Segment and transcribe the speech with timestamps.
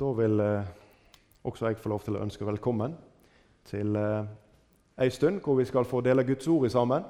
[0.00, 0.68] Da vil eh,
[1.44, 2.94] også jeg få lov til å ønske velkommen
[3.68, 4.30] til eh,
[5.04, 7.04] ei stund hvor vi skal få dele Guds ord sammen.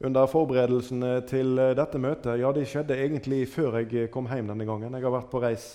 [0.00, 4.64] Under forberedelsene til eh, dette møtet ja, det skjedde egentlig før jeg kom hjem denne
[4.64, 4.96] gangen.
[4.96, 5.66] Jeg har vært på reis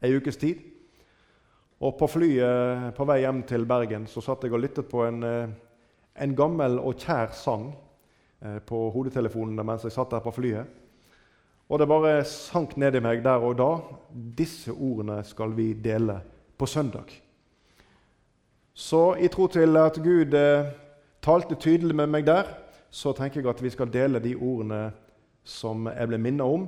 [0.00, 0.64] ei ukes tid.
[1.84, 5.22] Og På flyet på vei hjem til Bergen så satt jeg og lyttet på en,
[5.22, 5.52] eh,
[6.24, 7.74] en gammel og kjær sang
[8.40, 10.72] eh, på hodetelefonen mens jeg satt der på flyet.
[11.70, 13.70] Og det bare sank ned i meg der og da.
[14.10, 16.18] Disse ordene skal vi dele
[16.58, 17.12] på søndag.
[18.74, 20.72] Så i tro til at Gud eh,
[21.22, 22.48] talte tydelig med meg der,
[22.90, 24.88] så tenker jeg at vi skal dele de ordene
[25.46, 26.66] som jeg ble minnet om.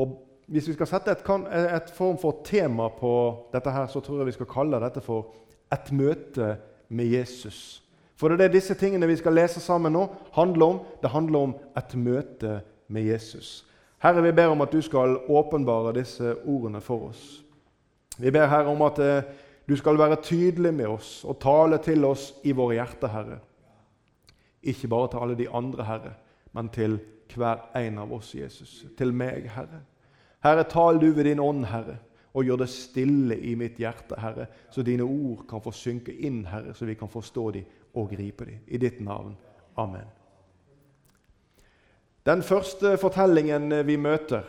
[0.00, 0.16] Og
[0.46, 3.12] hvis vi skal sette et, et, form for tema på
[3.52, 5.34] dette, her, så tror jeg vi skal kalle dette for
[5.72, 6.56] 'et møte
[6.88, 7.82] med Jesus'.
[8.16, 10.80] For det er det disse tingene vi skal lese sammen nå, handler om.
[11.02, 13.66] Det handler om et møte med Jesus.
[14.04, 17.22] Herre, vi ber om at du skal åpenbare disse ordene for oss.
[18.18, 19.30] Vi ber Herre om at eh,
[19.64, 23.38] du skal være tydelig med oss og tale til oss i våre hjerter, Herre.
[24.60, 26.12] Ikke bare til alle de andre, Herre,
[26.52, 26.98] men til
[27.34, 28.84] hver en av oss, Jesus.
[28.98, 29.80] Til meg, Herre.
[30.44, 31.96] Herre, tal du ved din ånd, Herre,
[32.34, 36.42] og gjør det stille i mitt hjerte, Herre, så dine ord kan få synke inn,
[36.50, 38.60] Herre, så vi kan forstå dem og gripe dem.
[38.68, 39.32] I ditt navn.
[39.80, 40.23] Amen.
[42.24, 44.44] Den første fortellingen vi møter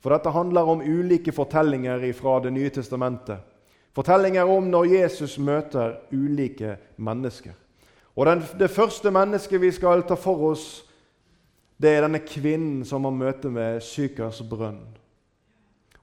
[0.00, 3.38] For dette handler om ulike fortellinger fra Det nye testamentet.
[3.92, 7.52] Fortellinger om når Jesus møter ulike mennesker.
[8.16, 10.86] Og den, Det første mennesket vi skal ta for oss,
[11.76, 14.80] det er denne kvinnen som har møte med Sykers brønn.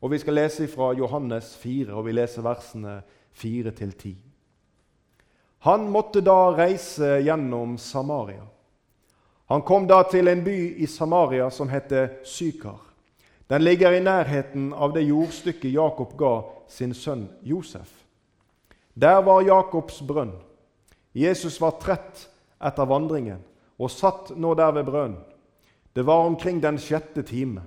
[0.01, 3.01] Og Vi skal lese fra Johannes 4, og vi leser versene
[3.33, 4.15] 4-10.
[5.59, 8.45] Han måtte da reise gjennom Samaria.
[9.47, 12.81] Han kom da til en by i Samaria som heter Sykar.
[13.47, 16.33] Den ligger i nærheten av det jordstykket Jakob ga
[16.67, 17.87] sin sønn Josef.
[18.93, 20.33] Der var Jakobs brønn.
[21.15, 22.27] Jesus var trett
[22.59, 23.39] etter vandringen
[23.79, 25.23] og satt nå der ved brønnen.
[25.93, 27.63] Det var omkring den sjette time.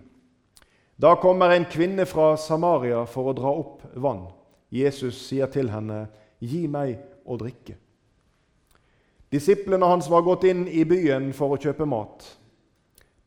[1.00, 4.26] Da kommer en kvinne fra Samaria for å dra opp vann.
[4.70, 6.08] Jesus sier til henne,
[6.38, 7.89] 'Gi meg å drikke.'
[9.30, 12.24] Disiplene hans var gått inn i byen for å kjøpe mat.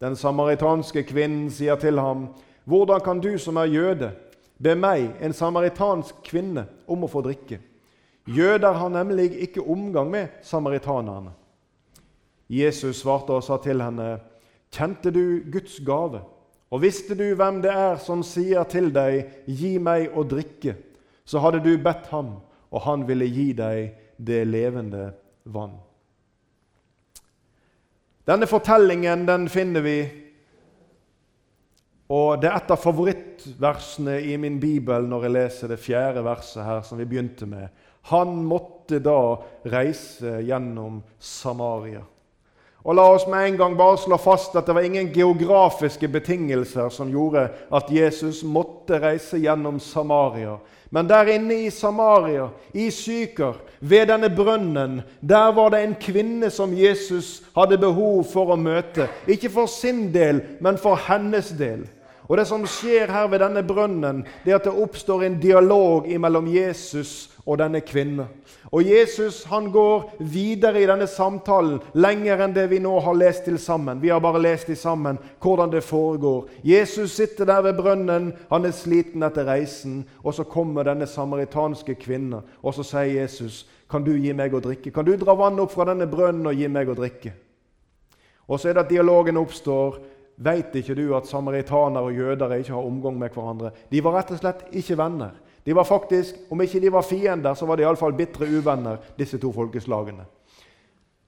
[0.04, 2.34] Den samaritanske kvinnen sier til ham,
[2.68, 4.12] 'Hvordan kan du som er jøde,
[4.60, 7.60] be meg, en samaritansk kvinne, om å få drikke?'
[8.28, 11.32] Jøder har nemlig ikke omgang med samaritanerne.
[12.50, 14.20] Jesus svarte og sa til henne,
[14.72, 16.22] 'Kjente du Guds gave?'
[16.72, 20.76] Og visste du hvem det er som sier til deg, 'Gi meg å drikke',
[21.26, 25.14] så hadde du bedt ham, og han ville gi deg det levende
[25.46, 25.80] vann.
[28.24, 29.98] Denne fortellingen den finner vi
[32.14, 36.66] og Det er et av favorittversene i min bibel når jeg leser det fjerde verset
[36.66, 37.72] her, som vi begynte med.
[38.12, 39.40] Han måtte da
[39.72, 42.04] reise gjennom Samaria.
[42.84, 46.92] Og La oss med en gang bare slå fast at det var ingen geografiske betingelser
[46.92, 50.58] som gjorde at Jesus måtte reise gjennom Samaria.
[50.94, 56.52] Men der inne i Samaria, i Syker, ved denne brønnen, der var det en kvinne
[56.54, 59.08] som Jesus hadde behov for å møte.
[59.26, 61.88] Ikke for sin del, men for hennes del.
[62.28, 66.08] Og Det som skjer her ved denne brønnen, det er at det oppstår en dialog
[66.20, 68.30] mellom Jesus og denne kvinnen.
[68.72, 73.44] Og Jesus han går videre i denne samtalen lenger enn det vi nå har lest
[73.46, 74.00] til sammen.
[74.02, 76.48] Vi har bare lest til sammen hvordan det foregår.
[76.64, 80.06] Jesus sitter der ved brønnen, han er sliten etter reisen.
[80.24, 84.60] Og så kommer denne samaritanske kvinnen, og så sier Jesus, 'Kan du gi meg å
[84.60, 87.34] drikke?' 'Kan du dra vann opp fra denne brønnen og gi meg å drikke?'
[88.48, 90.00] Og så er det at dialogen oppstår.
[90.38, 93.72] Veit ikke du at samaritanere og jøder ikke har omgang med hverandre?
[93.92, 95.36] De var rett og slett ikke venner.
[95.66, 99.38] De var faktisk, Om ikke de var fiender, så var de iallfall bitre uvenner, disse
[99.38, 100.26] to folkeslagene.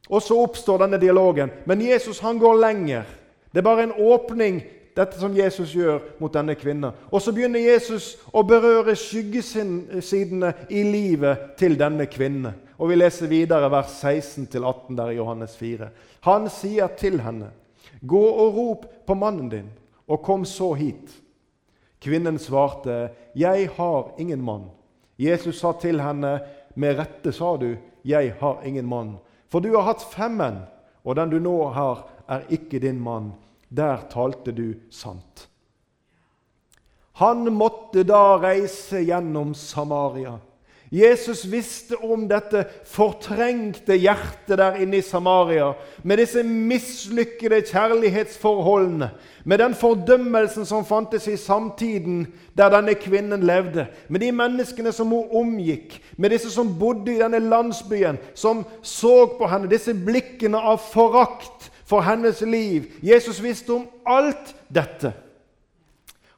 [0.10, 1.52] Og Så oppstår denne dialogen.
[1.66, 3.04] Men Jesus han går lenger.
[3.52, 4.64] Det er bare en åpning,
[4.96, 6.92] dette som Jesus gjør mot denne kvinnen.
[7.12, 12.54] Og så begynner Jesus å berøre skyggesidene i livet til denne kvinnen.
[12.78, 15.90] Og Vi leser videre vers 16-18 der i Johannes 4.
[16.22, 17.52] Han sier til henne,
[18.06, 19.70] 'Gå og rop på mannen din,
[20.08, 21.22] og kom så hit.'
[22.02, 24.72] Kvinnen svarte, 'Jeg har ingen mann.'
[25.18, 26.40] Jesus sa til henne,
[26.76, 29.18] 'Med rette sa du, 'Jeg har ingen mann.'
[29.50, 30.58] For du har hatt fem menn,
[31.06, 33.34] og den du nå har, er ikke din mann.
[33.70, 35.50] Der talte du sant.
[37.22, 40.40] Han måtte da reise gjennom Samaria,
[40.92, 45.72] Jesus visste om dette fortrengte hjertet der inne i Samaria,
[46.04, 49.10] med disse mislykkede kjærlighetsforholdene,
[49.46, 52.28] med den fordømmelsen som fantes i samtiden
[52.58, 57.20] der denne kvinnen levde, med de menneskene som hun omgikk, med disse som bodde i
[57.22, 62.92] denne landsbyen, som så på henne, disse blikkene av forakt for hennes liv.
[63.02, 65.16] Jesus visste om alt dette.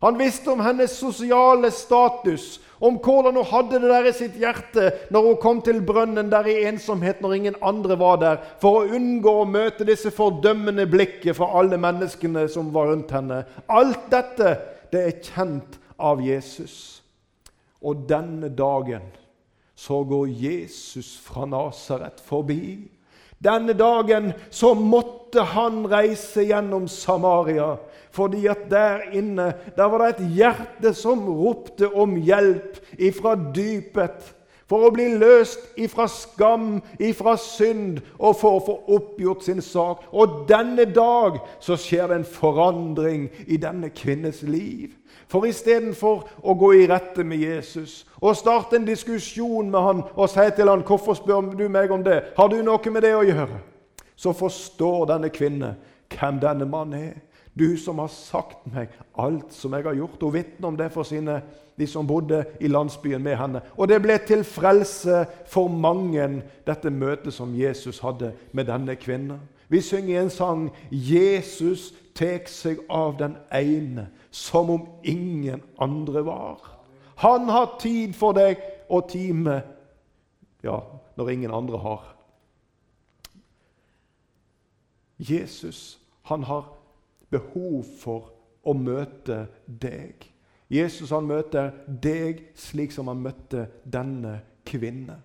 [0.02, 4.92] Han visste om hennes sosiale status, om hvordan hun hadde det der i sitt hjerte
[5.10, 8.98] når hun kom til brønnen der i ensomhet når ingen andre var der, for å
[9.00, 13.42] unngå å møte disse fordømmende blikket fra alle menneskene som var rundt henne.
[13.66, 14.54] Alt dette
[14.94, 17.02] det er kjent av Jesus.
[17.82, 19.10] Og denne dagen
[19.78, 22.88] så går Jesus fra Nasaret forbi.
[23.38, 27.76] Denne dagen så måtte han reise gjennom Samaria,
[28.18, 34.34] fordi at der inne der var det et hjerte som ropte om hjelp ifra dypet.
[34.68, 40.02] For å bli løst ifra skam, ifra synd, og for å få oppgjort sin sak.
[40.12, 44.92] Og denne dag så skjer det en forandring i denne kvinnes liv.
[45.32, 50.30] For istedenfor å gå i rette med Jesus og starte en diskusjon med han og
[50.32, 52.24] si til han, 'Hvorfor spør du meg om det?
[52.38, 53.60] Har du noe med det å gjøre?'
[54.16, 55.76] Så forstår denne kvinne
[56.10, 57.27] hvem denne mannen er.
[57.58, 60.22] Du som har sagt meg alt som jeg har gjort.
[60.22, 61.42] Hun vitner om det for sine,
[61.78, 63.62] de som bodde i landsbyen med henne.
[63.78, 66.28] Og det ble til frelse for mange,
[66.68, 69.42] dette møtet som Jesus hadde med denne kvinnen.
[69.68, 76.58] Vi synger en sang 'Jesus tek seg av den ene' som om ingen andre var.
[77.16, 79.62] Han har tid for deg og time
[80.64, 80.80] ja,
[81.18, 82.16] når ingen andre har.
[85.18, 86.77] Jesus han har
[87.32, 88.32] behov for
[88.68, 90.28] å møte deg.
[90.68, 95.16] Jesus han møter deg slik som han møtte denne kvinne.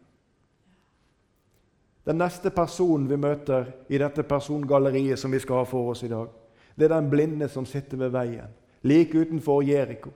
[2.02, 6.10] Den neste personen vi møter i dette persongalleriet som vi skal ha for oss i
[6.10, 6.30] dag,
[6.74, 10.10] det er den blinde som sitter ved veien like utenfor Jeriko.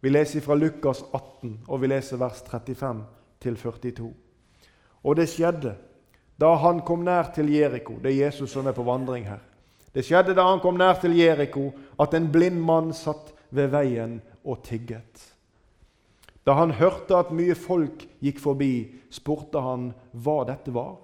[0.00, 3.02] Vi leser fra Lukas 18, og vi leser vers 35
[3.42, 4.12] 42.
[5.02, 5.74] Og det skjedde
[6.40, 9.42] da han kom nær til Jeriko Det er Jesus som er på vandring her.
[9.92, 14.20] Det skjedde da han kom nær til Jeriko, at en blind mann satt ved veien
[14.44, 15.28] og tigget.
[16.46, 18.72] Da han hørte at mye folk gikk forbi,
[19.12, 20.96] spurte han hva dette var.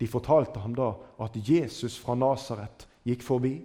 [0.00, 3.58] De fortalte ham da at Jesus fra Nasaret gikk forbi.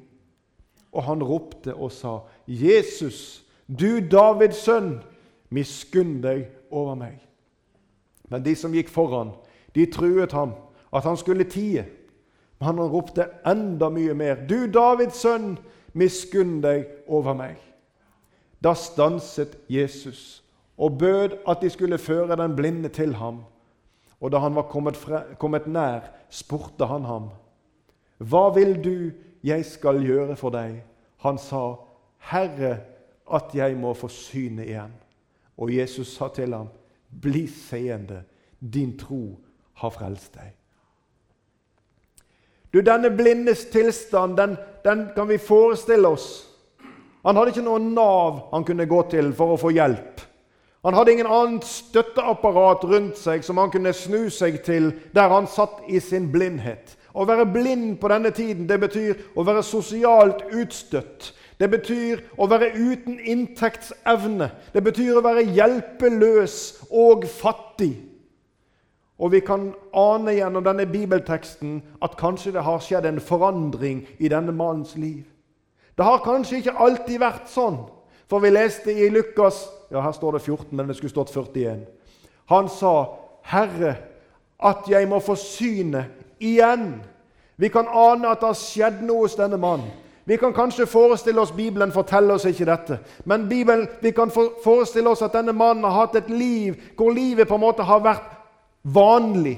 [0.92, 5.00] Og han ropte og sa, 'Jesus, du Davids sønn,
[5.50, 7.24] miskunn deg over meg.'
[8.30, 9.32] Men de som gikk foran,
[9.76, 10.54] de truet ham
[10.94, 11.86] at han skulle tie.
[12.60, 15.58] Men han ropte enda mye mer, 'Du Davids sønn,
[15.94, 17.62] miskunn deg over meg.'
[18.64, 20.44] Da stanset Jesus
[20.78, 23.44] og bød at de skulle føre den blinde til ham.
[24.20, 27.30] Og da han var kommet, fre, kommet nær, spurte han ham,
[28.18, 29.12] 'Hva vil du
[29.44, 30.84] jeg skal gjøre for deg.
[31.18, 31.76] Han sa,
[32.20, 32.80] 'Herre,
[33.34, 35.02] at jeg må få syne igjen.'
[35.58, 36.68] Og Jesus sa til ham,
[37.22, 38.24] 'Bli seende,
[38.74, 39.40] din tro
[39.74, 40.67] har frelst deg.'
[42.74, 46.46] Du, Denne blindes tilstand den, den kan vi forestille oss.
[47.24, 50.24] Han hadde ikke noe Nav han kunne gå til for å få hjelp.
[50.86, 55.50] Han hadde ingen annet støtteapparat rundt seg som han kunne snu seg til der han
[55.52, 56.94] satt i sin blindhet.
[57.18, 61.34] Å være blind på denne tiden det betyr å være sosialt utstøtt.
[61.58, 64.52] Det betyr å være uten inntektsevne.
[64.74, 66.60] Det betyr å være hjelpeløs
[66.92, 67.96] og fattig.
[69.20, 74.30] Og vi kan ane gjennom denne bibelteksten at kanskje det har skjedd en forandring i
[74.30, 75.24] denne mannens liv.
[75.98, 77.80] Det har kanskje ikke alltid vært sånn.
[78.30, 81.86] For vi leste i Lukas ja Her står det 14, men det skulle stått 41.
[82.46, 83.06] Han sa,
[83.42, 83.96] 'Herre,
[84.60, 86.06] at jeg må få synet
[86.40, 87.02] igjen.
[87.58, 89.92] Vi kan ane at det har skjedd noe hos denne mannen.
[90.26, 93.00] Vi kan kanskje forestille oss Bibelen forteller oss ikke dette.
[93.26, 94.32] Men Bibelen, vi kan
[94.64, 98.00] forestille oss at denne mannen har hatt et liv hvor livet på en måte har
[98.00, 98.37] vært
[98.94, 99.58] vanlig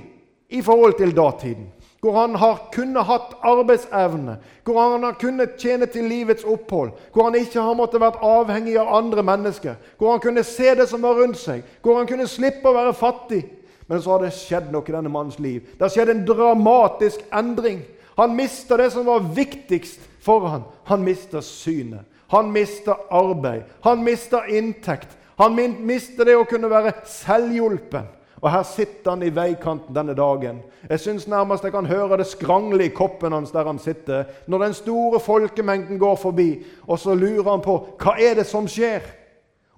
[0.49, 1.67] i forhold til datiden.
[1.99, 6.91] Hvor han har kunnet hatt arbeidsevne, hvor han har kunnet tjene til livets opphold.
[7.13, 9.75] Hvor han ikke har måttet vært avhengig av andre mennesker.
[9.97, 11.65] Hvor han kunne se det som var rundt seg.
[11.83, 13.41] Hvor han kunne slippe å være fattig.
[13.89, 15.65] Men så har det skjedd noe i denne mannens liv.
[15.75, 17.81] Det har skjedd en dramatisk endring.
[18.15, 20.63] Han mista det som var viktigst for ham.
[20.87, 22.07] Han mista synet.
[22.31, 23.67] Han mista arbeid.
[23.83, 25.17] Han mista inntekt.
[25.35, 28.07] Han mista det å kunne være selvhjulpen.
[28.41, 30.61] Og her sitter han i veikanten denne dagen.
[30.89, 34.63] Jeg syns nærmest jeg kan høre det skrangle i koppen hans der han sitter, når
[34.63, 36.63] den store folkemengden går forbi.
[36.87, 39.03] Og så lurer han på hva er det som skjer.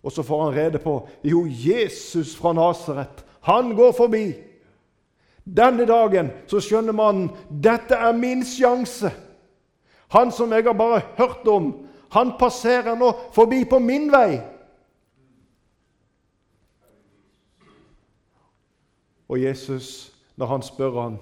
[0.04, 4.26] Og så får han rede på jo, Jesus fra Nasaret, han går forbi.
[5.46, 9.10] Denne dagen så skjønner mannen dette er min sjanse.
[10.14, 11.72] Han som jeg har bare hørt om,
[12.12, 14.42] han passerer nå forbi på min vei.
[19.32, 21.18] Og Jesus, når han spør han,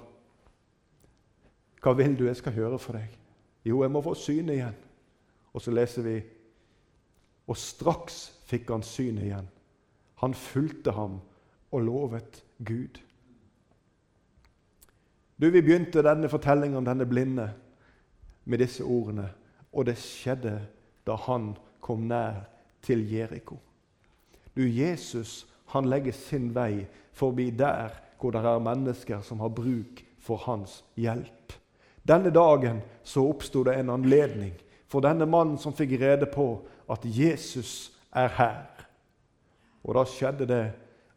[1.82, 3.18] 'Hva vil du jeg skal høre for deg?'
[3.66, 4.84] 'Jo, jeg må få synet igjen.'
[5.54, 6.24] Og så leser vi
[7.48, 9.50] Og straks fikk han synet igjen.
[10.16, 11.20] Han fulgte ham
[11.72, 13.00] og lovet Gud.
[15.42, 17.54] Du, Vi begynte denne fortellingen denne blinde
[18.46, 19.34] med disse ordene.
[19.74, 20.68] Og det skjedde
[21.08, 22.34] da han kom nær
[22.82, 23.58] til Jeriko.
[24.56, 30.02] Du, Jesus han legger sin vei forbi der hvor det er mennesker som har bruk
[30.20, 31.54] for hans hjelp.
[32.04, 34.54] Denne dagen så oppsto det en anledning
[34.90, 36.48] for denne mannen som fikk rede på
[36.90, 38.66] at Jesus er her.
[39.86, 40.64] Og da skjedde det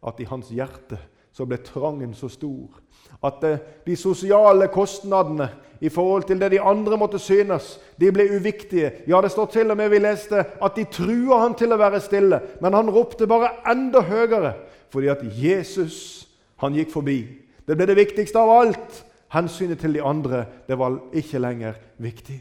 [0.03, 0.99] at i hans hjerte
[1.33, 2.81] så ble trangen så stor
[3.23, 5.49] at eh, de sosiale kostnadene
[5.81, 8.93] i forhold til det de andre måtte synes, de ble uviktige.
[9.07, 12.01] Ja, det står til og med vi leste at de trua han til å være
[12.03, 14.55] stille, men han ropte bare enda høyere
[14.93, 16.29] fordi at Jesus
[16.61, 17.19] han gikk forbi.
[17.67, 18.99] Det ble det viktigste av alt.
[19.33, 22.37] Hensynet til de andre det var ikke lenger viktig.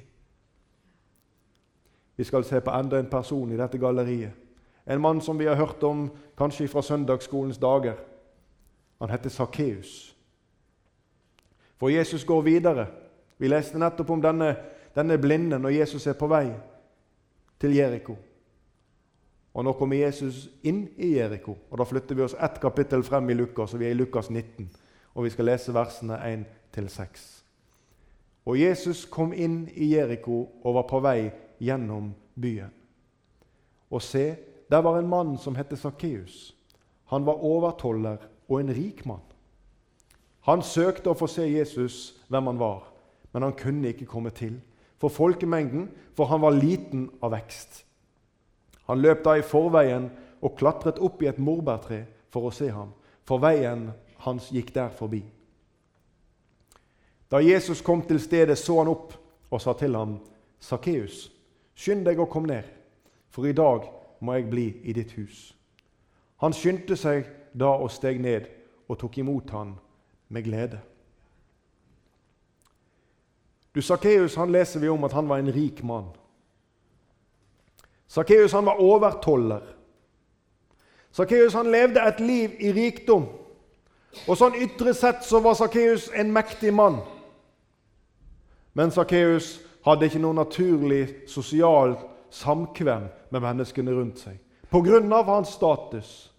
[2.18, 4.36] Vi skal se på enda en person i dette galleriet.
[4.86, 7.96] En mann som vi har hørt om kanskje fra søndagsskolens dager.
[9.02, 10.16] Han heter Sakkeus.
[11.78, 12.86] For Jesus går videre.
[13.38, 14.52] Vi leste nettopp om denne,
[14.94, 16.52] denne blinde når Jesus er på vei
[17.58, 18.14] til Jeriko.
[19.58, 23.30] Og Nå kommer Jesus inn i Jeriko, og da flytter vi oss ett kapittel frem
[23.30, 23.74] i Lukas.
[23.74, 24.70] og Vi er i Lukas 19,
[25.16, 26.20] og vi skal lese versene
[26.78, 27.26] 1-6.
[28.46, 32.70] Og Jesus kom inn i Jeriko og var på vei gjennom byen.
[33.90, 34.36] Og se,
[34.70, 36.56] der var en mann som het Sakkeus.
[37.06, 38.18] Han var overtoller
[38.52, 39.24] og en rik mann.
[40.44, 42.84] Han søkte å få se Jesus, hvem han var,
[43.32, 44.60] men han kunne ikke komme til
[45.02, 47.86] for folkemengden, for han var liten av vekst.
[48.86, 52.92] Han løp da i forveien og klatret opp i et morbærtre for å se ham,
[53.26, 53.88] for veien
[54.28, 55.24] hans gikk der forbi.
[57.32, 59.16] Da Jesus kom til stedet, så han opp
[59.50, 60.20] og sa til ham,
[60.60, 61.32] 'Sakkeus,
[61.76, 62.64] skynd deg å komme ned,
[63.30, 63.90] for i dag
[64.20, 65.56] må jeg bli i ditt hus.'
[66.38, 68.48] Han skyndte seg da og steg ned
[68.90, 69.76] og tok imot han
[70.30, 70.80] med glede.
[73.76, 76.10] Du, Sakkeus leser vi om at han var en rik mann.
[78.08, 79.62] Sakkeus var overtoller.
[81.12, 83.28] Sakkeus levde et liv i rikdom.
[84.28, 87.00] Og sånn ytre sett så var Sakkeus en mektig mann.
[88.76, 94.38] Men Sakkeus hadde ikke noe naturlig sosialt samkvem med menneskene rundt seg.
[94.72, 95.24] Pga.
[95.28, 96.31] hans status,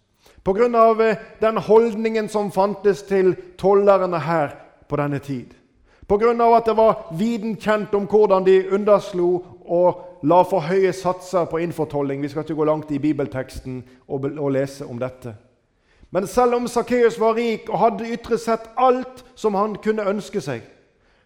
[0.44, 0.66] pga.
[1.08, 4.48] Eh, den holdningen som fantes til tollerne her
[4.88, 5.46] på denne tid.
[6.08, 6.56] Pga.
[6.56, 11.58] at det var viden kjent om hvordan de underslo og la for høye satser på
[11.58, 12.22] innfortolling.
[12.22, 15.34] Vi skal ikke gå langt i bibelteksten og, lese om dette.
[16.10, 20.40] Men selv om Sakkeus var rik og hadde ytre sett alt som han kunne ønske
[20.40, 20.60] seg,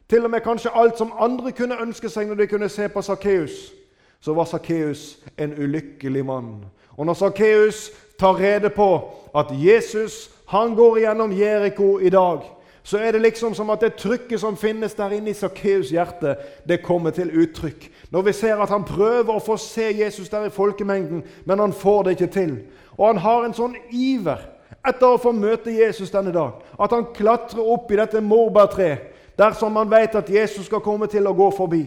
[0.08, 3.02] til og med kanskje alt som andre kunne ønske seg når de kunne se på
[3.02, 3.72] Sakkeus,
[4.20, 6.64] så var Sakkeus en ulykkelig mann.
[6.96, 8.90] Og når Sakkeus tar rede på
[9.36, 12.44] at Jesus han går gjennom Jeriko i dag,
[12.86, 16.36] så er det liksom som at det trykket som finnes der inne i Sakkeus hjerte,
[16.68, 17.88] det kommer til uttrykk.
[18.10, 21.74] Når vi ser at han prøver å få se Jesus der i folkemengden, men han
[21.74, 22.54] får det ikke til.
[22.94, 24.46] Og han har en sånn iver
[24.86, 29.76] etter å få møte Jesus denne dag at han klatrer opp i dette morbærtreet dersom
[29.76, 31.82] han vet at Jesus skal komme til å gå forbi.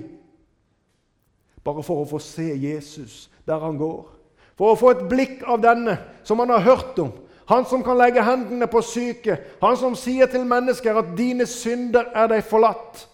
[1.63, 4.18] Bare for å få se Jesus der han går.
[4.59, 5.95] For å få et blikk av denne
[6.27, 7.13] som han har hørt om.
[7.49, 9.37] Han som kan legge hendene på syke.
[9.63, 13.07] Han som sier til mennesker at 'dine synder er deg forlatt'.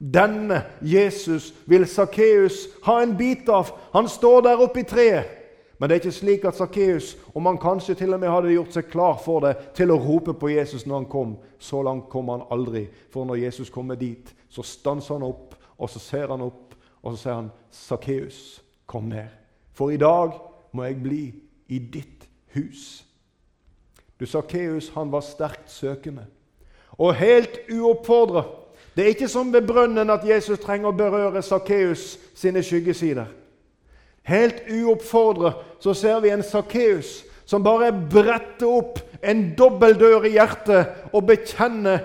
[0.00, 3.70] Denne Jesus vil Sakkeus ha en bit av.
[3.92, 5.24] Han står der oppe i treet.
[5.78, 8.74] Men det er ikke slik at Sakkeus, om han kanskje til og med hadde gjort
[8.74, 12.28] seg klar for det, til å rope på Jesus når han kom, så langt kom
[12.28, 12.88] han aldri.
[13.10, 17.14] For når Jesus kommer dit, så stanser han opp, og så ser han opp, og
[17.14, 19.30] så sier han, 'Sakkeus, kom ned.'
[19.72, 20.32] For i dag
[20.78, 21.22] må jeg bli
[21.68, 23.02] i ditt hus.
[24.18, 26.24] Du, Sakkeus, han var sterkt søkende.
[26.98, 28.44] Og helt uoppfordra.
[28.94, 33.28] Det er ikke som ved brønnen at Jesus trenger å berøre Sakkeus sine skyggesider.
[34.26, 41.12] Helt uoppfordra så ser vi en Sakkeus som bare bretter opp en dobbeltdør i hjertet
[41.14, 42.02] og bekjenner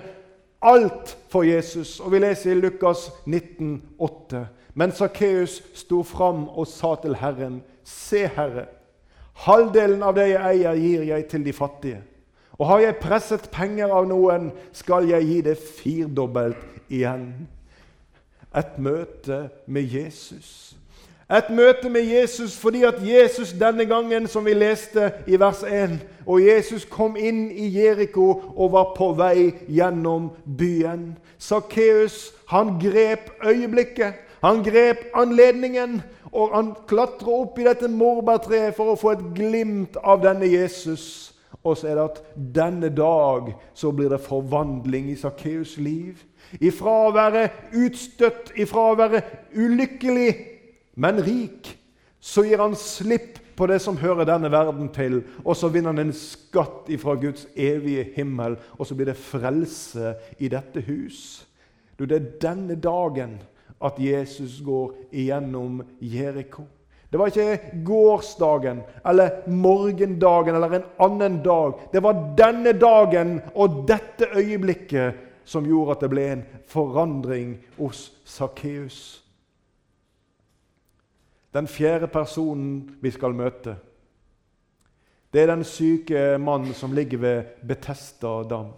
[0.64, 1.98] alt for Jesus.
[2.00, 4.46] Og Vi leser i Lukas 19, 8.
[4.74, 8.66] Men Sakkeus sto fram og sa til Herren, Se, Herre,
[9.34, 12.02] Halvdelen av det jeg eier, gir jeg til de fattige.
[12.62, 17.48] Og har jeg presset penger av noen, skal jeg gi det firdobbelt igjen.
[18.54, 20.76] Et møte med Jesus.
[21.34, 25.96] Et møte med Jesus fordi at Jesus denne gangen, som vi leste i vers 1
[26.28, 31.16] Og Jesus kom inn i Jeriko og var på vei gjennom byen.
[31.40, 34.14] Sakkeus, han grep øyeblikket.
[34.44, 36.02] Han grep anledningen,
[36.34, 41.06] og han klatra opp i dette morbærtreet for å få et glimt av denne Jesus.
[41.64, 42.18] Og så er det at
[42.58, 46.20] denne dag så blir det forvandling i Sakkeus' liv.
[46.60, 47.46] Ifra å være
[47.86, 49.24] utstøtt, ifra å være
[49.56, 50.34] ulykkelig,
[51.00, 51.72] men rik,
[52.20, 56.10] så gir han slipp på det som hører denne verden til, og så vinner han
[56.10, 61.46] en skatt ifra Guds evige himmel, og så blir det frelse i dette hus.
[61.96, 63.38] Du, Det er denne dagen
[63.84, 66.64] at Jesus går igjennom Jeriko.
[67.14, 71.76] Det var ikke gårsdagen eller morgendagen eller en annen dag.
[71.92, 78.08] Det var denne dagen og dette øyeblikket som gjorde at det ble en forandring hos
[78.26, 79.20] Sakkeus.
[81.54, 83.76] Den fjerde personen vi skal møte,
[85.34, 88.74] det er den syke mannen som ligger ved Betesta dam.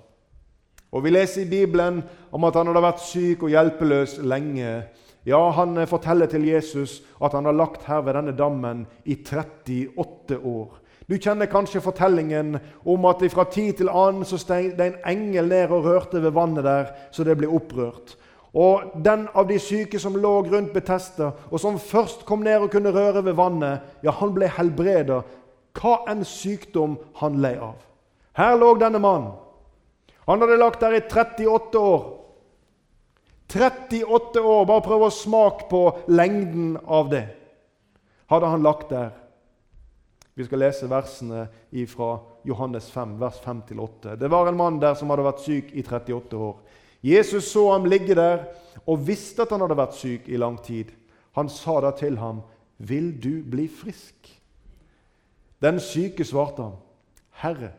[0.95, 4.85] Og Vi leser i Bibelen om at han hadde vært syk og hjelpeløs lenge.
[5.27, 9.17] Ja, Han eh, forteller til Jesus at han har lagt her ved denne dammen i
[9.19, 10.77] 38 år.
[11.09, 15.51] Du kjenner kanskje fortellingen om at fra tid til annen så steg det en engel
[15.51, 18.15] ned og rørte ved vannet der, så det ble opprørt.
[18.53, 22.71] Og Den av de syke som lå rundt Betesta, og som først kom ned og
[22.71, 25.21] kunne røre ved vannet, ja, han ble helbreda,
[25.75, 27.75] hva enn sykdom han lei av.
[28.33, 29.33] Her lå denne mannen.
[30.25, 32.05] Han hadde lagt der i 38 år.
[33.53, 34.65] 38 år.
[34.65, 37.27] Bare prøv å smake på lengden av det.
[38.31, 39.13] Hadde han lagt der.
[40.35, 41.45] Vi skal lese versene
[41.87, 42.09] fra
[42.43, 44.17] Johannes 5, vers 5-8.
[44.19, 46.57] Det var en mann der som hadde vært syk i 38 år.
[47.05, 48.47] Jesus så ham ligge der
[48.83, 50.91] og visste at han hadde vært syk i lang tid.
[51.37, 52.41] Han sa da til ham,
[52.77, 54.41] 'Vil du bli frisk?'
[55.61, 56.75] Den syke svarte ham,
[57.31, 57.71] 'Herre,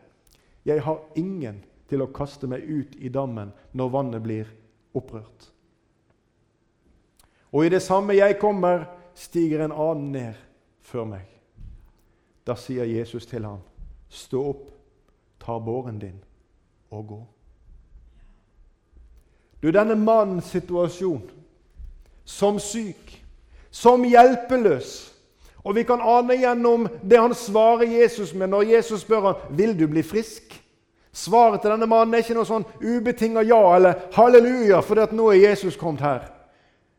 [0.65, 4.51] jeg har ingen til å kaste meg ut i dammen når vannet blir
[4.95, 5.51] opprørt.'
[7.51, 10.33] Og i det samme jeg kommer, stiger en annen ned
[10.83, 11.25] før meg.
[12.47, 13.63] Da sier Jesus til ham,
[14.09, 14.67] stå opp,
[15.39, 16.19] ta båren din
[16.91, 17.21] og gå.
[19.63, 21.23] Du, denne mannens situasjon,
[22.27, 23.23] som syk,
[23.71, 25.13] som hjelpeløs
[25.67, 29.73] Og vi kan ane gjennom det han svarer Jesus med når Jesus spør ham, vil
[29.75, 30.53] du bli frisk.
[31.17, 35.31] Svaret til denne mannen er ikke noe sånn ubetinga ja eller halleluja fordi at nå
[35.31, 36.27] er Jesus kommet her.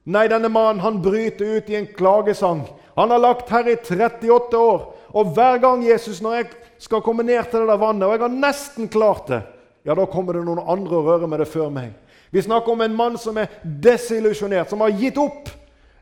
[0.09, 2.65] Nei, denne mannen han bryter ut i en klagesang.
[2.97, 4.81] Han har lagt her i 38 år.
[5.15, 6.49] Og hver gang Jesus, når jeg
[6.83, 9.43] skal komme ned til det der vannet, og jeg har nesten klart det,
[9.87, 11.93] ja, da kommer det noen andre og rører med det før meg.
[12.35, 15.49] Vi snakker om en mann som er desillusjonert, som har gitt opp.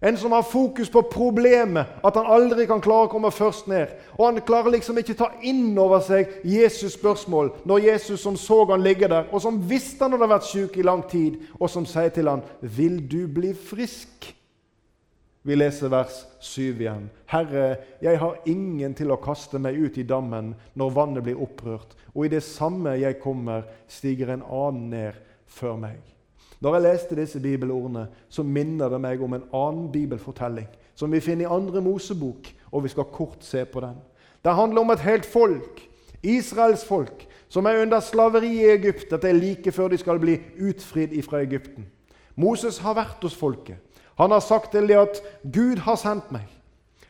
[0.06, 3.90] En som har fokus på problemet, at han aldri kan klare å komme først ned.
[4.14, 8.60] Og Han klarer liksom ikke ta inn over seg Jesus' spørsmål når Jesus som så
[8.70, 11.86] han ligge der, og som visste han hadde vært syk i lang tid, og som
[11.86, 14.34] sier til han, 'Vil du bli frisk?'
[15.42, 17.10] Vi leser vers 7 igjen.
[17.26, 21.94] Herre, jeg har ingen til å kaste meg ut i dammen når vannet blir opprørt,
[22.14, 25.12] og i det samme jeg kommer, stiger en annen ned
[25.46, 26.15] før meg.
[26.60, 31.20] Når jeg leste disse bibelordene, så minner det meg om en annen bibelfortelling som vi
[31.20, 33.98] finner i andre Mosebok, og vi skal kort se på den.
[34.44, 35.82] Det handler om et helt folk,
[36.22, 39.10] Israels folk, som er under slaveri i Egypt.
[39.10, 41.86] Dette er like før de skal bli utfridd fra Egypten.
[42.36, 43.76] Moses har vært hos folket.
[44.16, 45.20] Han har sagt til dem at
[45.52, 46.48] 'Gud har sendt meg'.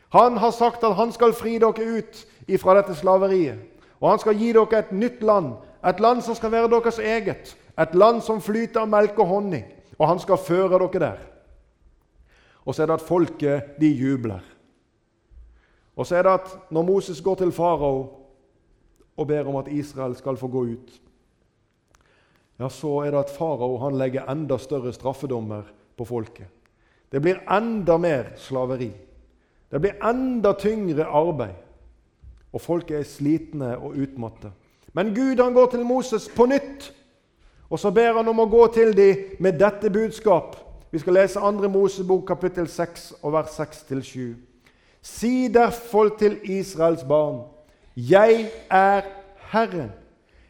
[0.09, 3.59] Han har sagt at han skal fri dere ut ifra dette slaveriet.
[3.99, 5.53] Og han skal gi dere et nytt land,
[5.87, 7.57] et land som skal være deres eget.
[7.77, 9.65] Et land som flyter av melk og honning.
[9.97, 11.25] Og han skal føre dere der.
[12.65, 14.43] Og så er det at folket, de jubler.
[15.95, 18.09] Og så er det at når Moses går til farao
[19.17, 20.91] og ber om at Israel skal få gå ut,
[22.59, 25.63] ja, så er det at farao legger enda større straffedommer
[25.97, 26.47] på folket.
[27.11, 28.91] Det blir enda mer slaveri.
[29.71, 31.55] Det blir enda tyngre arbeid.
[32.53, 34.51] Og folket er slitne og utmatte.
[34.93, 36.91] Men Gud han går til Moses på nytt
[37.69, 40.55] og så ber han om å gå til dem med dette budskap.
[40.91, 41.67] Vi skal lese 2.
[41.71, 44.35] Mosebok kapittel 6 og vers 6-7.
[45.03, 47.43] Si derfor til Israels barn,
[47.95, 49.01] jeg er
[49.51, 49.91] Herren.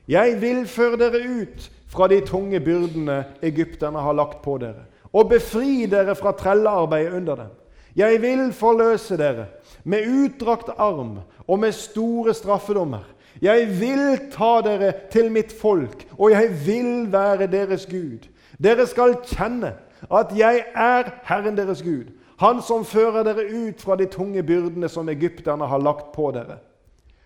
[0.07, 5.29] Jeg vil føre dere ut fra de tunge byrdene egypterne har lagt på dere, og
[5.29, 7.51] befri dere fra trellearbeidet under dem.
[7.97, 9.45] Jeg vil forløse dere.
[9.83, 13.05] med utdrakt arm og med store straffedommer.
[13.41, 18.29] Jeg vil ta dere til mitt folk, og jeg vil være deres Gud.
[18.63, 19.73] Dere skal kjenne
[20.13, 24.89] at jeg er Herren deres Gud, Han som fører dere ut fra de tunge byrdene
[24.89, 26.59] som egypterne har lagt på dere.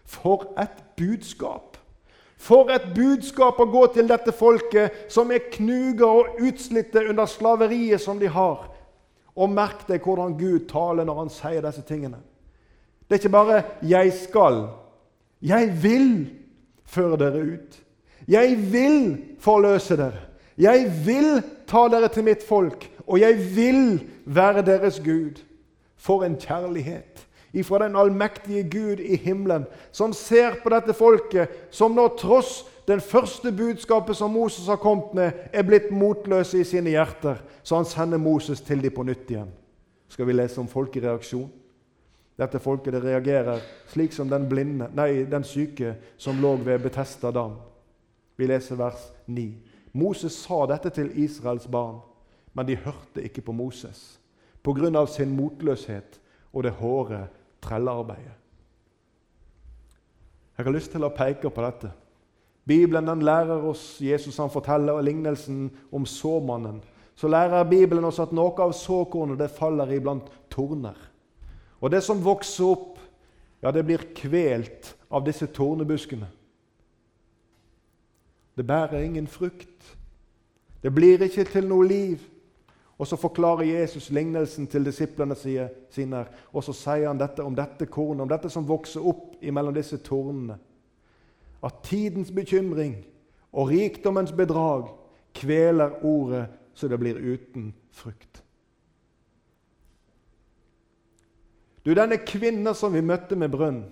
[0.05, 1.77] For et budskap!
[2.41, 8.01] For et budskap å gå til dette folket som er knuga og utslitte under slaveriet
[8.01, 8.63] som de har.
[9.35, 12.17] Og merk deg hvordan Gud taler når han sier disse tingene.
[13.05, 14.80] Det er ikke bare 'jeg skal'.
[15.41, 16.29] Jeg vil
[16.85, 17.79] føre dere ut.
[18.27, 20.27] Jeg vil forløse dere.
[20.57, 25.41] Jeg vil ta dere til mitt folk, og jeg vil være deres Gud.
[25.97, 31.95] For en kjærlighet ifra den allmektige Gud i himmelen, som ser på dette folket, som
[31.95, 36.93] nå tross den første budskapet som Moses har kommet med, er blitt motløse i sine
[36.93, 39.51] hjerter, så han sender Moses til dem på nytt igjen.
[40.09, 41.49] Skal vi lese om folkereaksjon?
[42.39, 43.59] Dette folket det reagerer
[43.91, 47.57] slik som den, blinde, nei, den syke som lå ved Betesta dam.
[48.39, 49.49] Vi leser vers 9.
[49.93, 51.99] Moses sa dette til Israels barn,
[52.53, 54.21] men de hørte ikke på Moses
[54.65, 56.19] av sin motløshet
[56.53, 57.27] og det hårde
[57.61, 58.37] trellearbeidet.
[60.57, 61.89] Jeg har lyst til å peke på dette.
[62.67, 66.81] Bibelen den lærer oss Jesus han forteller lignelsen om såmannen.
[67.15, 70.97] Så lærer Bibelen oss at noe av såkornet det faller iblant torner.
[71.81, 72.99] Og det som vokser opp,
[73.61, 76.27] ja, det blir kvelt av disse tornebuskene.
[78.57, 79.97] Det bærer ingen frukt.
[80.83, 82.21] Det blir ikke til noe liv.
[83.01, 85.35] Og Så forklarer Jesus lignelsen til disiplene
[85.89, 89.73] sine, og så sier han dette om dette kornet, om dette som vokser opp mellom
[89.73, 90.59] disse tornene.
[91.65, 92.99] At tidens bekymring
[93.51, 94.91] og rikdommens bedrag
[95.33, 98.30] kveler ordet så det blir uten frukt.
[101.85, 103.83] Du, denne kvinnen som vi møtte med brønn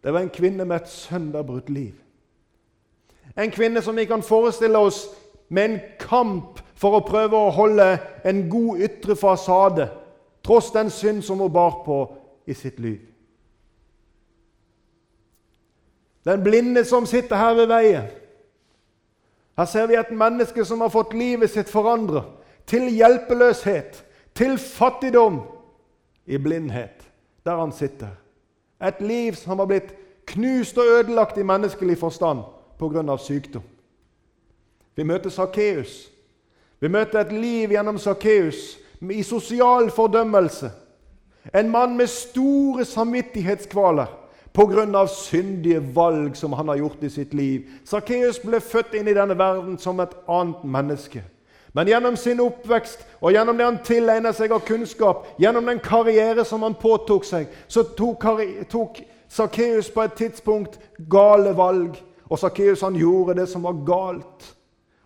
[0.00, 1.92] Det var en kvinne med et sønderbrutt liv.
[3.36, 5.02] En kvinne som vi kan forestille oss
[5.48, 9.90] med en kamp for å prøve å holde en god ytre fasade,
[10.40, 11.98] tross den synd som hun bar på
[12.48, 12.98] i sitt liv.
[16.24, 18.08] Den blinde som sitter her ved veien.
[19.56, 22.24] Her ser vi et menneske som har fått livet sitt forandra
[22.68, 25.40] til hjelpeløshet, til fattigdom,
[26.26, 27.10] i blindhet,
[27.44, 28.08] der han sitter.
[28.86, 29.94] Et liv som har blitt
[30.26, 32.44] knust og ødelagt i menneskelig forstand
[32.78, 33.16] pga.
[33.16, 33.62] sykdom.
[34.96, 36.10] Vi møter Sakkeus.
[36.80, 38.78] Vi møter et liv gjennom Sakkeus
[39.10, 40.70] i sosial fordømmelse.
[41.54, 44.06] En mann med store samvittighetskvaler
[44.54, 45.06] pga.
[45.06, 47.62] syndige valg som han har gjort i sitt liv.
[47.84, 51.24] Sakkeus ble født inn i denne verden som et annet menneske.
[51.72, 56.44] Men gjennom sin oppvekst og gjennom det han tilegnet seg av kunnskap, gjennom den karriere
[56.44, 58.26] som han påtok seg, så tok,
[58.70, 60.80] tok Sakkeus på et tidspunkt
[61.10, 61.94] gale valg.
[62.30, 64.48] Og Sakkeus gjorde det som var galt.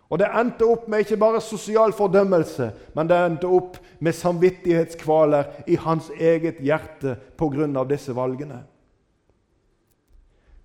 [0.09, 5.65] Og det endte opp med ikke bare sosial fordømmelse, men det endte opp med samvittighetskvaler
[5.67, 7.83] i hans eget hjerte pga.
[7.89, 8.63] disse valgene.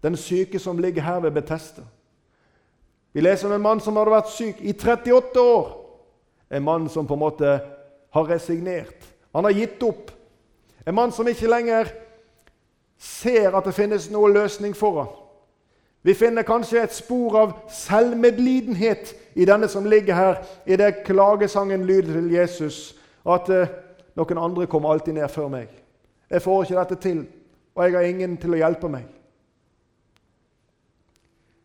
[0.02, 1.82] Den syke som ligger her ved Betesta.
[3.12, 5.79] Vi leser om en mann som hadde vært syk i 38 år.
[6.50, 7.60] En mann som på en måte
[8.10, 9.06] har resignert.
[9.32, 10.10] Han har gitt opp.
[10.86, 11.92] En mann som ikke lenger
[13.00, 15.12] ser at det finnes noen løsning for ham.
[16.02, 21.84] Vi finner kanskje et spor av selvmedlidenhet i denne som ligger her, i det klagesangen
[21.86, 22.78] lyder til Jesus,
[23.24, 23.72] at eh,
[24.16, 25.68] noen andre kommer alltid ned før meg.
[26.30, 27.24] Jeg får ikke dette til,
[27.74, 29.04] og jeg har ingen til å hjelpe meg.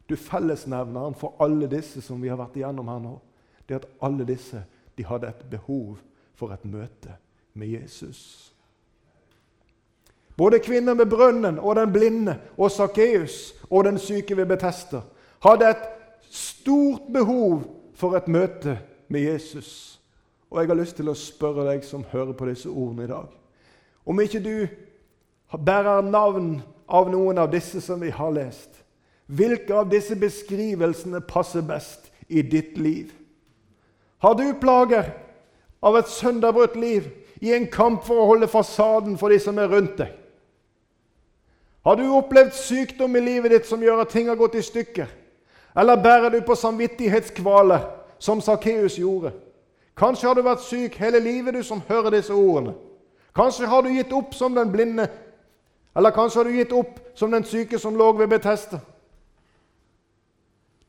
[0.09, 3.15] Du Fellesnevneren for alle disse som vi har vært igjennom her nå,
[3.65, 4.61] det er at alle disse
[4.97, 5.97] de hadde et behov
[6.35, 7.15] for et møte
[7.53, 8.51] med Jesus.
[10.37, 15.01] Både kvinnen med brønnen og den blinde og Sakkeus og den syke ved Betester
[15.43, 15.85] hadde et
[16.29, 17.63] stort behov
[17.95, 19.99] for et møte med Jesus.
[20.51, 23.27] Og jeg har lyst til å spørre deg som hører på disse ordene i dag,
[24.05, 24.67] om ikke du
[25.65, 28.81] bærer navn av noen av disse som vi har lest.
[29.25, 33.13] Hvilke av disse beskrivelsene passer best i ditt liv?
[34.25, 35.11] Har du plager
[35.85, 37.11] av et sønderbrutt liv
[37.45, 40.15] i en kamp for å holde fasaden for de som er rundt deg?
[41.85, 45.11] Har du opplevd sykdom i livet ditt som gjør at ting har gått i stykker?
[45.77, 47.83] Eller bærer du på samvittighetskvaler,
[48.17, 49.35] som Sakkeus gjorde?
[49.93, 52.73] Kanskje har du vært syk hele livet, du som hører disse ordene.
[53.35, 55.05] Kanskje har du gitt opp som den blinde,
[55.93, 58.81] eller kanskje har du gitt opp som den syke som lå ved Betesta.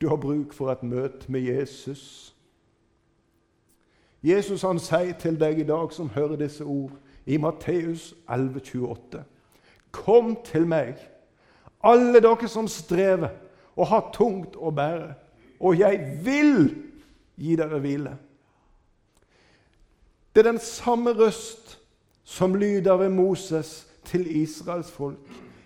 [0.01, 2.33] Du har bruk for et møte med Jesus.
[4.23, 6.93] Jesus han sier til deg i dag som hører disse ord,
[7.27, 9.23] i Matteus 11,28.
[9.93, 10.95] Kom til meg,
[11.85, 13.35] alle dere som strever
[13.77, 15.15] og har tungt å bære,
[15.61, 16.71] og jeg vil
[17.37, 18.15] gi dere hvile.
[20.35, 21.79] Det er den samme røst
[22.25, 25.19] som lyder ved Moses til Israels folk.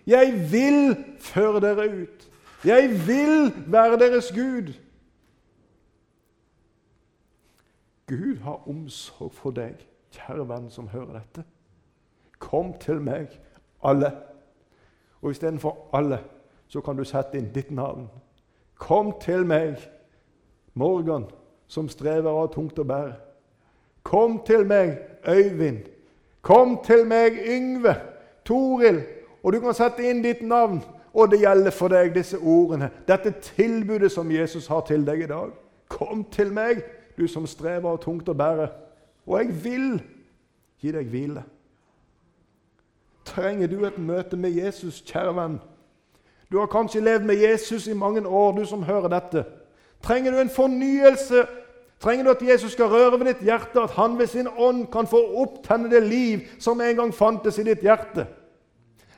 [0.06, 2.28] Jeg vil føre dere ut.
[2.64, 4.72] Jeg vil være deres Gud.
[8.11, 9.79] Gud har omsorg for deg,
[10.11, 11.44] kjære venn som hører dette.
[12.42, 13.31] Kom til meg,
[13.87, 14.11] alle.
[15.23, 16.18] Og istedenfor alle,
[16.68, 18.09] så kan du sette inn ditt navn.
[18.75, 19.79] Kom til meg,
[20.75, 21.29] Morgan,
[21.70, 23.14] som strever av tungt å bære.
[24.03, 25.87] Kom til meg, Øyvind.
[26.42, 27.94] Kom til meg, Yngve,
[28.44, 29.05] Toril.
[29.42, 30.81] Og du kan sette inn ditt navn,
[31.14, 32.90] og det gjelder for deg, disse ordene.
[33.07, 35.53] Dette tilbudet som Jesus har til deg i dag.
[35.88, 36.83] Kom til meg,
[37.20, 38.70] du som strever av tungt å bære.
[39.28, 39.88] Og jeg vil
[40.80, 41.44] gi deg hvile.
[43.28, 45.59] Trenger du et møte med Jesus, kjære venn?
[46.50, 49.44] Du har kanskje levd med Jesus i mange år, du som hører dette.
[50.02, 51.44] Trenger du en fornyelse?
[52.00, 55.06] Trenger du at Jesus skal røre ved ditt hjerte, at han ved sin ånd kan
[55.06, 58.26] få opptenne det liv som en gang fantes i ditt hjerte?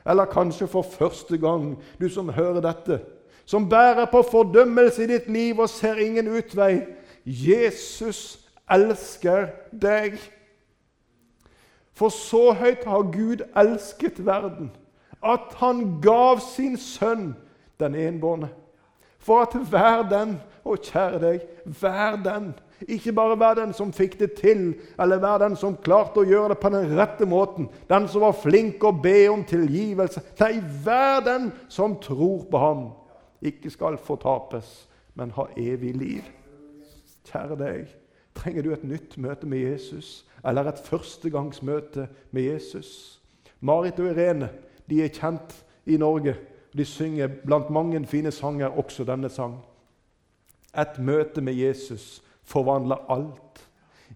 [0.05, 2.99] Eller kanskje for første gang, du som hører dette,
[3.45, 6.81] som bærer på fordømmelse i ditt liv og ser ingen utvei.
[7.25, 8.39] Jesus
[8.71, 10.17] elsker deg.
[11.93, 14.71] For så høyt har Gud elsket verden,
[15.23, 17.35] at han gav sin sønn,
[17.79, 18.49] den enbårne,
[19.19, 21.41] for at hver den, og kjære deg,
[21.79, 22.53] hver den
[22.87, 26.53] ikke bare vær den som fikk det til, eller vær den som klarte å gjøre
[26.53, 30.23] det på den rette måten, den som var flink å be om tilgivelse.
[30.41, 32.85] Nei, vær den som tror på ham,
[33.43, 36.31] ikke skal fortapes, men ha evig liv.
[37.29, 37.91] Kjære deg,
[38.35, 43.19] trenger du et nytt møte med Jesus, eller et førstegangsmøte med Jesus?
[43.63, 44.49] Marit og Irene
[44.89, 45.55] de er kjent
[45.85, 46.35] i Norge.
[46.73, 49.59] De synger blant mange fine sanger også denne sang.
[50.73, 53.61] Et møte med Jesus forvandler alt.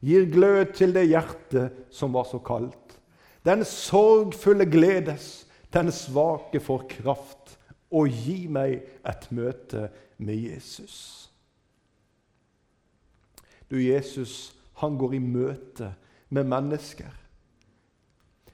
[0.02, 2.98] Gir glød til det hjertet som var så kaldt.
[3.46, 7.56] Den sorgfulle gledes, den svake får kraft.
[7.92, 9.88] Og gi meg et møte
[10.20, 11.30] med Jesus.
[13.72, 15.92] Du, Jesus, han går i møte
[16.30, 17.12] med mennesker.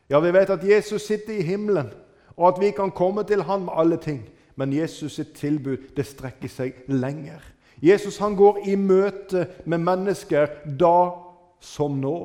[0.10, 1.90] Ja, vi vet at Jesus sitter i himmelen,
[2.38, 4.24] og at vi kan komme til han med alle ting.
[4.56, 7.42] Men Jesus' sitt tilbud det strekker seg lenger.
[7.82, 10.48] Jesus han går i møte med mennesker
[10.80, 11.12] da
[11.60, 12.18] som nå.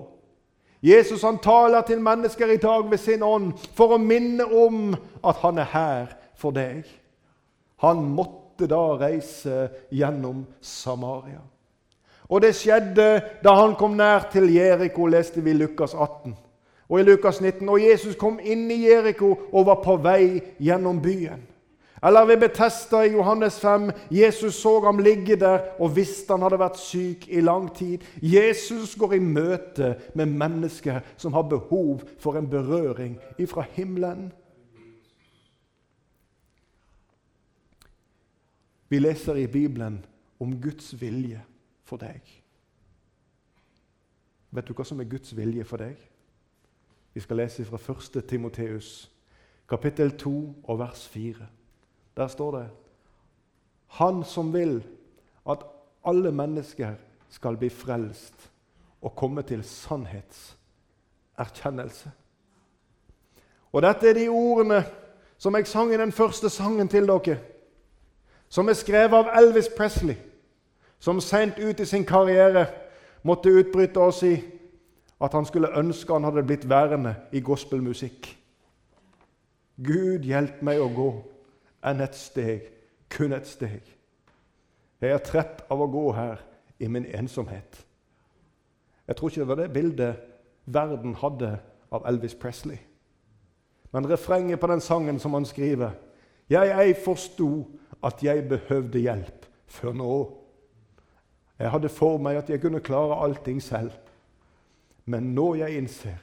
[0.82, 4.92] Jesus han taler til mennesker i dag ved sin ånd for å minne om
[5.24, 6.84] at han er her for deg.
[7.82, 11.40] Han måtte da reise gjennom Samaria.
[12.28, 13.08] Og det skjedde
[13.44, 16.34] da han kom nær til Jeriko, leste vi Lukas 18.
[16.88, 21.00] Og i Lukas 19, og Jesus kom inn i Jeriko og var på vei gjennom
[21.04, 21.40] byen.
[22.04, 23.90] Eller ved Betesta i Johannes 5.
[24.10, 28.04] Jesus så ham ligge der og visste han hadde vært syk i lang tid.
[28.22, 34.30] Jesus går i møte med mennesker som har behov for en berøring ifra himmelen.
[38.88, 40.04] Vi leser i Bibelen
[40.40, 41.42] om Guds vilje
[41.88, 42.20] for deg.
[44.52, 45.96] Vet du hva som er Guds vilje for deg?
[47.14, 48.24] Vi skal lese fra 1.
[48.28, 49.12] Timoteus,
[49.68, 51.46] kapittel 2 og vers 4.
[52.16, 52.68] Der står det
[53.98, 54.86] Han som vil
[55.48, 55.64] at
[56.04, 56.94] alle mennesker
[57.28, 58.50] skal bli frelst
[59.02, 62.10] og komme til sannhetserkjennelse.
[63.72, 64.84] Og dette er de ordene
[65.38, 67.38] som jeg sang i den første sangen til dere,
[68.48, 70.16] som er skrevet av Elvis Presley,
[70.98, 72.66] som sent ut i sin karriere
[73.22, 74.34] måtte utbryte og si
[75.20, 78.28] at han skulle ønske han hadde blitt værende i gospelmusikk.
[79.78, 81.08] Gud, hjelp meg å gå
[81.86, 82.66] enn et steg,
[83.10, 83.82] kun et steg.
[84.98, 86.42] Jeg er trett av å gå her
[86.82, 87.84] i min ensomhet.
[89.06, 90.24] Jeg tror ikke det var det bildet
[90.66, 91.52] verden hadde
[91.94, 92.78] av Elvis Presley.
[93.92, 95.94] Men refrenget på den sangen som han skriver
[96.50, 97.64] Jeg ei forsto
[98.04, 100.12] at jeg behøvde hjelp før nå.
[101.58, 103.90] Jeg hadde for meg at jeg kunne klare allting selv.
[105.08, 106.18] Men nå jeg innser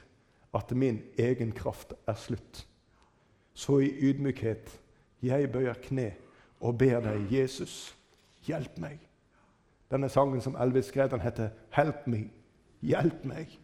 [0.54, 2.62] at min egen kraft er slutt,
[3.54, 4.70] så i ydmykhet
[5.22, 6.12] jeg bøyer kne
[6.60, 7.96] og ber deg, Jesus,
[8.46, 9.00] hjelp meg.
[9.90, 12.30] Denne sangen som Elvis skrev, den heter 'Help Me'.
[12.82, 13.58] Hjelp meg.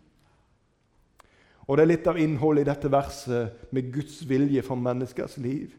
[1.66, 5.70] Og Det er litt av innholdet i dette verset med Guds vilje for menneskers liv.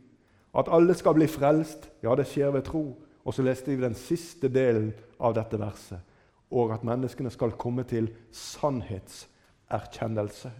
[0.55, 2.95] At alle skal bli frelst, ja, det skjer ved tro.
[3.23, 5.99] Og så leste vi den siste delen av dette verset.
[6.53, 10.51] Og at menneskene skal komme til sannhetserkjennelse.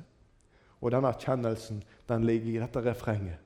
[0.82, 3.40] Og denne erkjennelsen den ligger i dette refrenget.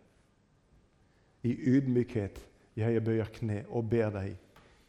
[1.44, 4.36] I ydmykhet jeg bøyer kne og ber deg,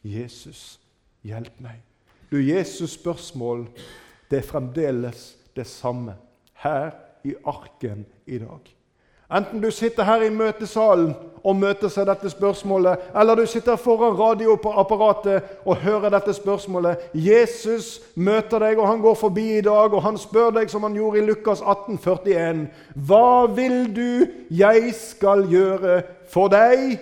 [0.04, 0.80] Jesus,
[1.26, 1.80] hjelp meg.
[2.30, 3.66] Du, Jesus' spørsmål
[4.30, 6.14] det er fremdeles det samme
[6.62, 6.90] her
[7.24, 8.77] i arken i dag.
[9.28, 11.10] Enten du sitter her i møtesalen
[11.44, 17.10] og møter seg dette spørsmålet, eller du sitter foran radioapparatet og hører dette spørsmålet.
[17.12, 20.96] Jesus møter deg, og han går forbi i dag, og han spør deg som han
[20.96, 22.64] gjorde i Lukas 18, 41.
[23.08, 24.10] Hva vil du
[24.50, 26.00] jeg skal gjøre
[26.32, 26.96] for deg?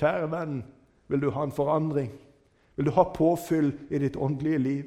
[0.00, 0.62] Kjære venn,
[1.12, 2.10] vil du ha en forandring?
[2.76, 4.84] Vil du ha påfyll i ditt åndelige liv?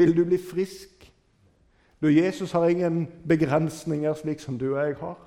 [0.00, 0.99] Vil du bli frisk?
[2.00, 5.18] Du, Jesus har ingen begrensninger slik som du og jeg har.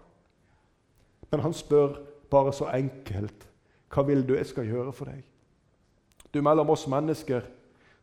[1.32, 3.50] Men han spør bare så enkelt
[3.94, 5.22] hva vil du jeg skal gjøre for deg?
[6.34, 7.46] Du, Mellom oss mennesker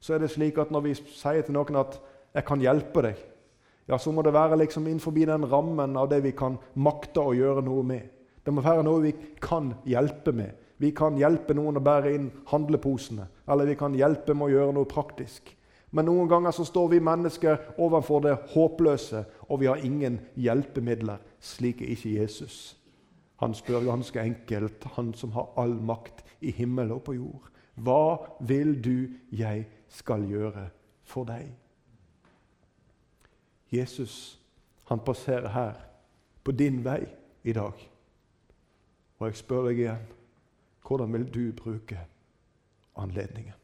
[0.01, 1.99] så er det slik at når vi sier til noen at
[2.35, 3.27] 'jeg kan hjelpe deg',
[3.89, 7.35] ja, så må det være liksom innenfor den rammen av det vi kan makte å
[7.35, 8.03] gjøre noe med.
[8.47, 10.51] Det må være noe vi kan hjelpe med.
[10.79, 14.73] Vi kan hjelpe noen å bære inn handleposene, eller vi kan hjelpe med å gjøre
[14.73, 15.57] noe praktisk.
[15.91, 21.19] Men noen ganger så står vi mennesker overfor det håpløse, og vi har ingen hjelpemidler.
[21.41, 22.77] Slik er ikke Jesus.
[23.43, 27.49] Han spør ganske enkelt, han som har all makt i himmel og på jord.
[27.75, 30.69] Hva vil du jeg skal gjøre
[31.03, 31.49] for deg?
[33.71, 34.39] Jesus,
[34.91, 35.79] han passerer her,
[36.45, 37.05] på din vei
[37.45, 37.77] i dag.
[39.19, 40.07] Og jeg spør deg igjen,
[40.87, 41.99] hvordan vil du bruke
[42.97, 43.60] anledningen?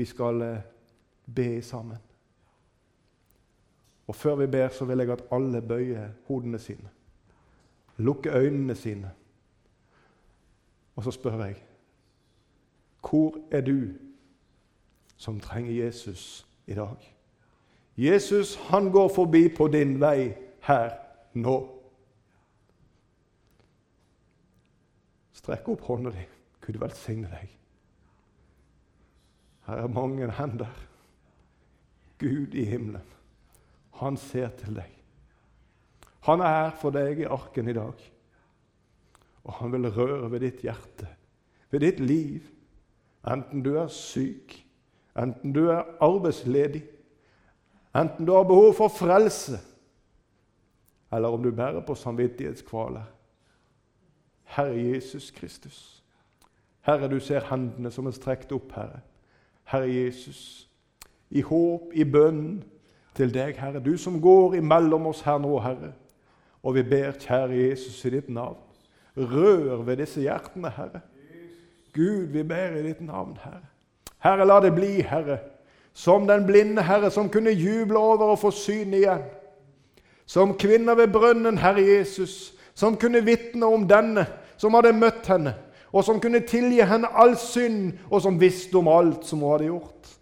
[0.00, 0.58] Vi skal eh,
[1.34, 1.96] be sammen.
[4.06, 6.88] Og Før vi ber, så vil jeg at alle bøyer hodene sine,
[7.96, 9.10] lukker øynene sine.
[10.96, 11.56] Og så spør jeg
[13.10, 13.92] Hvor er du
[15.16, 17.14] som trenger Jesus i dag?
[17.96, 20.90] Jesus han går forbi på din vei her
[21.34, 21.68] nå.
[25.32, 26.28] Strekk opp hånda di.
[26.60, 27.59] Gud velsigne deg.
[29.70, 30.70] Her er mange hender.
[32.18, 33.02] Gud i himmelen,
[33.94, 34.88] han ser til deg.
[36.26, 38.00] Han er her for deg i arken i dag.
[39.46, 41.06] Og han vil røre ved ditt hjerte,
[41.70, 42.48] ved ditt liv.
[43.30, 44.56] Enten du er syk,
[45.16, 46.82] enten du er arbeidsledig,
[47.94, 49.60] enten du har behov for frelse,
[51.12, 53.06] eller om du bærer på samvittighetskvaler.
[54.56, 56.02] Herre Jesus Kristus.
[56.80, 59.04] Herre, du ser hendene som er strekt opp, Herre.
[59.70, 60.68] Herre Jesus,
[61.30, 62.62] i håp, i bønn
[63.14, 65.92] til deg, Herre, du som går imellom oss her nå, Herre.
[66.66, 68.58] Og vi ber, kjære Jesus, i ditt navn,
[69.16, 71.04] rør ved disse hjertene, Herre.
[71.94, 73.66] Gud, vi ber i ditt navn, Herre.
[74.20, 75.38] Herre, la det bli, Herre,
[75.92, 79.22] som den blinde Herre som kunne juble over å få syn igjen.
[80.26, 84.26] Som kvinner ved brønnen, Herre Jesus, som kunne vitne om denne
[84.60, 85.54] som hadde møtt henne
[85.92, 89.70] og som kunne tilgi henne all synd, og som visste om alt som hun hadde
[89.70, 90.16] gjort.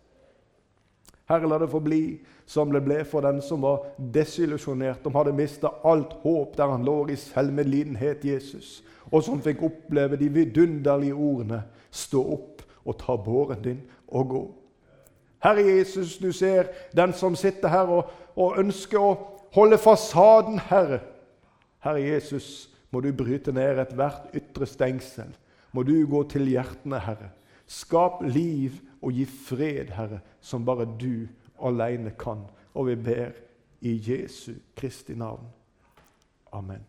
[1.28, 2.02] Herre, la det få bli
[2.48, 3.83] som det ble for den som var
[4.14, 8.78] desillusjonert, som hadde mista alt håp der han lå i selvmedlidenhet, Jesus,
[9.12, 14.52] og som fikk oppleve de vidunderlige ordene 'Stå opp og ta båren din og gå'.
[15.42, 16.64] Herre Jesus, du ser
[16.96, 19.18] den som sitter her og, og ønsker å
[19.54, 21.00] holde fasaden, Herre.
[21.78, 25.33] Herre Jesus, må du bryte ned ethvert ytre stengsel
[25.72, 27.33] må du gå til hjertene, Herre.
[27.68, 31.28] Skap liv og gi fred, Herre, som bare du
[31.64, 32.46] alene kan.
[32.74, 33.37] Og vi ber
[33.81, 35.46] i Jesu Kristi navn.
[36.52, 36.87] Amen.